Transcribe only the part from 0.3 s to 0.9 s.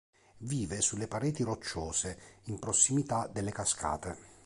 Vive